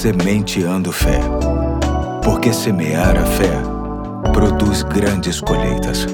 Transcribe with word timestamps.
Sementeando 0.00 0.90
Fé. 0.90 1.20
Porque 2.24 2.54
semear 2.54 3.18
a 3.18 3.26
fé 3.26 3.52
produz 4.32 4.82
grandes 4.82 5.42
colheitas. 5.42 6.06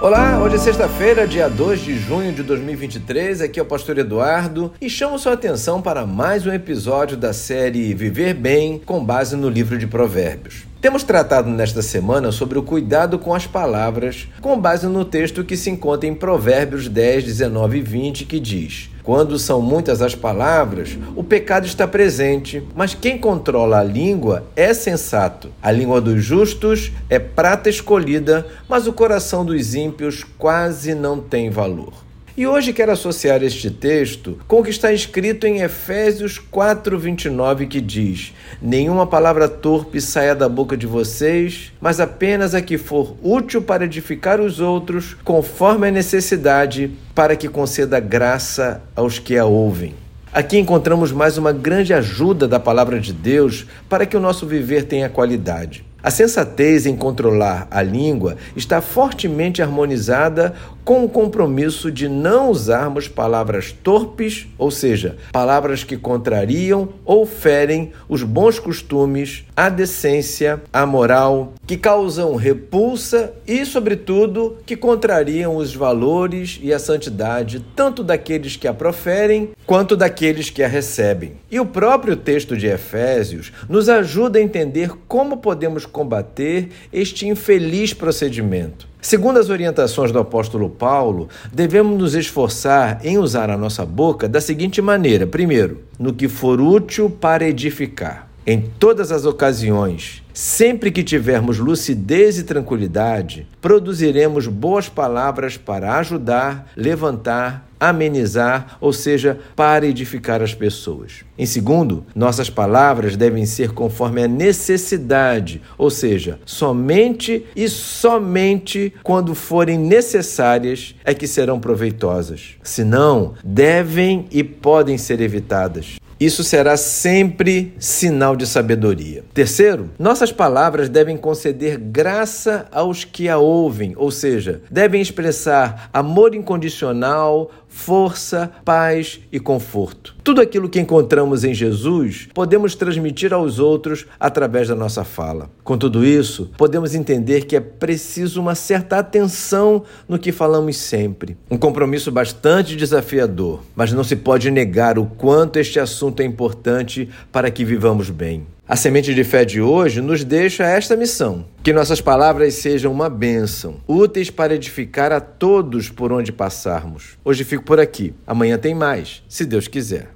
Olá, 0.00 0.42
hoje 0.42 0.56
é 0.56 0.58
sexta-feira, 0.58 1.24
dia 1.24 1.48
2 1.48 1.82
de 1.82 1.96
junho 2.00 2.32
de 2.32 2.42
2023. 2.42 3.42
Aqui 3.42 3.60
é 3.60 3.62
o 3.62 3.66
Pastor 3.66 3.98
Eduardo 3.98 4.72
e 4.80 4.90
chamo 4.90 5.20
sua 5.20 5.34
atenção 5.34 5.80
para 5.80 6.04
mais 6.04 6.44
um 6.48 6.52
episódio 6.52 7.16
da 7.16 7.32
série 7.32 7.94
Viver 7.94 8.34
Bem 8.34 8.76
com 8.84 9.04
base 9.04 9.36
no 9.36 9.48
livro 9.48 9.78
de 9.78 9.86
Provérbios. 9.86 10.64
Temos 10.78 11.02
tratado 11.02 11.48
nesta 11.48 11.80
semana 11.80 12.30
sobre 12.30 12.58
o 12.58 12.62
cuidado 12.62 13.18
com 13.18 13.34
as 13.34 13.46
palavras, 13.46 14.28
com 14.42 14.60
base 14.60 14.86
no 14.86 15.06
texto 15.06 15.42
que 15.42 15.56
se 15.56 15.70
encontra 15.70 16.06
em 16.06 16.14
Provérbios 16.14 16.86
10, 16.86 17.24
19 17.24 17.78
e 17.78 17.80
20, 17.80 18.24
que 18.26 18.38
diz: 18.38 18.90
Quando 19.02 19.38
são 19.38 19.62
muitas 19.62 20.02
as 20.02 20.14
palavras, 20.14 20.98
o 21.16 21.24
pecado 21.24 21.66
está 21.66 21.88
presente, 21.88 22.62
mas 22.74 22.94
quem 22.94 23.16
controla 23.16 23.78
a 23.80 23.84
língua 23.84 24.44
é 24.54 24.74
sensato. 24.74 25.50
A 25.62 25.72
língua 25.72 25.98
dos 25.98 26.22
justos 26.22 26.92
é 27.08 27.18
prata 27.18 27.70
escolhida, 27.70 28.46
mas 28.68 28.86
o 28.86 28.92
coração 28.92 29.46
dos 29.46 29.74
ímpios 29.74 30.24
quase 30.36 30.94
não 30.94 31.20
tem 31.20 31.48
valor. 31.48 32.05
E 32.36 32.46
hoje 32.46 32.74
quero 32.74 32.92
associar 32.92 33.42
este 33.42 33.70
texto 33.70 34.38
com 34.46 34.60
o 34.60 34.62
que 34.62 34.68
está 34.68 34.92
escrito 34.92 35.46
em 35.46 35.62
Efésios 35.62 36.38
4:29 36.38 37.66
que 37.66 37.80
diz: 37.80 38.34
Nenhuma 38.60 39.06
palavra 39.06 39.48
torpe 39.48 40.02
saia 40.02 40.34
da 40.34 40.46
boca 40.46 40.76
de 40.76 40.86
vocês, 40.86 41.72
mas 41.80 41.98
apenas 41.98 42.54
a 42.54 42.60
que 42.60 42.76
for 42.76 43.16
útil 43.22 43.62
para 43.62 43.86
edificar 43.86 44.38
os 44.38 44.60
outros, 44.60 45.16
conforme 45.24 45.88
a 45.88 45.90
necessidade, 45.90 46.90
para 47.14 47.36
que 47.36 47.48
conceda 47.48 47.98
graça 47.98 48.82
aos 48.94 49.18
que 49.18 49.38
a 49.38 49.46
ouvem. 49.46 49.94
Aqui 50.30 50.58
encontramos 50.58 51.12
mais 51.12 51.38
uma 51.38 51.52
grande 51.52 51.94
ajuda 51.94 52.46
da 52.46 52.60
palavra 52.60 53.00
de 53.00 53.14
Deus 53.14 53.66
para 53.88 54.04
que 54.04 54.14
o 54.14 54.20
nosso 54.20 54.46
viver 54.46 54.84
tenha 54.84 55.08
qualidade. 55.08 55.86
A 56.02 56.10
sensatez 56.10 56.86
em 56.86 56.94
controlar 56.94 57.66
a 57.70 57.82
língua 57.82 58.36
está 58.54 58.80
fortemente 58.80 59.62
harmonizada 59.62 60.54
com 60.84 61.04
o 61.04 61.08
compromisso 61.08 61.90
de 61.90 62.08
não 62.08 62.48
usarmos 62.48 63.08
palavras 63.08 63.72
torpes, 63.72 64.46
ou 64.56 64.70
seja, 64.70 65.16
palavras 65.32 65.82
que 65.82 65.96
contrariam 65.96 66.90
ou 67.04 67.26
ferem 67.26 67.92
os 68.08 68.22
bons 68.22 68.60
costumes, 68.60 69.44
a 69.56 69.68
decência, 69.68 70.62
a 70.72 70.86
moral, 70.86 71.54
que 71.66 71.76
causam 71.76 72.36
repulsa 72.36 73.32
e, 73.44 73.66
sobretudo, 73.66 74.58
que 74.64 74.76
contrariam 74.76 75.56
os 75.56 75.74
valores 75.74 76.60
e 76.62 76.72
a 76.72 76.78
santidade 76.78 77.64
tanto 77.74 78.04
daqueles 78.04 78.54
que 78.54 78.68
a 78.68 78.72
proferem 78.72 79.50
quanto 79.66 79.96
daqueles 79.96 80.50
que 80.50 80.62
a 80.62 80.68
recebem. 80.68 81.32
E 81.50 81.58
o 81.58 81.66
próprio 81.66 82.14
texto 82.14 82.56
de 82.56 82.68
Efésios 82.68 83.52
nos 83.68 83.88
ajuda 83.88 84.38
a 84.38 84.42
entender 84.42 84.92
como 85.08 85.38
podemos 85.38 85.84
combater 85.96 86.68
este 86.92 87.26
infeliz 87.26 87.94
procedimento. 87.94 88.86
Segundo 89.00 89.38
as 89.38 89.48
orientações 89.48 90.12
do 90.12 90.18
apóstolo 90.18 90.68
Paulo, 90.68 91.30
devemos 91.50 91.98
nos 91.98 92.14
esforçar 92.14 93.00
em 93.02 93.16
usar 93.16 93.48
a 93.48 93.56
nossa 93.56 93.86
boca 93.86 94.28
da 94.28 94.40
seguinte 94.40 94.82
maneira: 94.82 95.26
primeiro, 95.26 95.84
no 95.98 96.12
que 96.12 96.28
for 96.28 96.60
útil 96.60 97.08
para 97.08 97.48
edificar. 97.48 98.28
Em 98.48 98.60
todas 98.60 99.10
as 99.10 99.26
ocasiões, 99.26 100.22
sempre 100.32 100.92
que 100.92 101.02
tivermos 101.02 101.58
lucidez 101.58 102.38
e 102.38 102.44
tranquilidade, 102.44 103.44
produziremos 103.60 104.46
boas 104.46 104.88
palavras 104.88 105.56
para 105.56 105.98
ajudar, 105.98 106.70
levantar, 106.76 107.68
amenizar, 107.80 108.76
ou 108.80 108.92
seja, 108.92 109.40
para 109.56 109.84
edificar 109.84 110.42
as 110.42 110.54
pessoas. 110.54 111.24
Em 111.36 111.44
segundo, 111.44 112.06
nossas 112.14 112.48
palavras 112.48 113.16
devem 113.16 113.44
ser 113.46 113.72
conforme 113.72 114.22
a 114.22 114.28
necessidade, 114.28 115.60
ou 115.76 115.90
seja, 115.90 116.38
somente 116.46 117.44
e 117.56 117.68
somente 117.68 118.94
quando 119.02 119.34
forem 119.34 119.76
necessárias 119.76 120.94
é 121.04 121.12
que 121.12 121.26
serão 121.26 121.58
proveitosas. 121.58 122.54
Senão, 122.62 123.34
devem 123.44 124.26
e 124.30 124.44
podem 124.44 124.96
ser 124.96 125.20
evitadas. 125.20 125.96
Isso 126.18 126.42
será 126.42 126.78
sempre 126.78 127.74
sinal 127.78 128.34
de 128.36 128.46
sabedoria. 128.46 129.22
Terceiro, 129.34 129.90
nossas 129.98 130.32
palavras 130.32 130.88
devem 130.88 131.16
conceder 131.16 131.76
graça 131.78 132.66
aos 132.72 133.04
que 133.04 133.28
a 133.28 133.36
ouvem, 133.36 133.92
ou 133.96 134.10
seja, 134.10 134.62
devem 134.70 135.02
expressar 135.02 135.90
amor 135.92 136.34
incondicional, 136.34 137.50
força, 137.76 138.50
paz 138.64 139.20
e 139.30 139.38
conforto. 139.38 140.16
Tudo 140.24 140.40
aquilo 140.40 140.68
que 140.68 140.80
encontramos 140.80 141.44
em 141.44 141.52
Jesus 141.52 142.28
podemos 142.32 142.74
transmitir 142.74 143.34
aos 143.34 143.58
outros 143.58 144.06
através 144.18 144.68
da 144.68 144.74
nossa 144.74 145.04
fala. 145.04 145.50
Com 145.62 145.76
tudo 145.76 146.04
isso, 146.04 146.50
podemos 146.56 146.94
entender 146.94 147.44
que 147.44 147.54
é 147.54 147.60
preciso 147.60 148.40
uma 148.40 148.54
certa 148.54 148.98
atenção 148.98 149.84
no 150.08 150.18
que 150.18 150.32
falamos 150.32 150.78
sempre. 150.78 151.36
Um 151.50 151.58
compromisso 151.58 152.10
bastante 152.10 152.74
desafiador, 152.74 153.60
mas 153.74 153.92
não 153.92 154.02
se 154.02 154.16
pode 154.16 154.50
negar 154.50 154.98
o 154.98 155.04
quanto 155.04 155.58
este 155.58 155.78
assunto 155.78 156.05
é 156.22 156.24
importante 156.24 157.08
para 157.30 157.50
que 157.50 157.64
vivamos 157.64 158.10
bem. 158.10 158.46
A 158.68 158.74
semente 158.74 159.14
de 159.14 159.22
fé 159.22 159.44
de 159.44 159.60
hoje 159.60 160.00
nos 160.00 160.24
deixa 160.24 160.64
esta 160.64 160.96
missão: 160.96 161.44
que 161.62 161.72
nossas 161.72 162.00
palavras 162.00 162.54
sejam 162.54 162.92
uma 162.92 163.08
bênção, 163.08 163.76
úteis 163.86 164.30
para 164.30 164.54
edificar 164.54 165.12
a 165.12 165.20
todos 165.20 165.88
por 165.88 166.12
onde 166.12 166.32
passarmos. 166.32 167.16
Hoje 167.24 167.44
fico 167.44 167.62
por 167.62 167.78
aqui. 167.78 168.12
Amanhã 168.26 168.58
tem 168.58 168.74
mais, 168.74 169.22
se 169.28 169.44
Deus 169.44 169.68
quiser. 169.68 170.15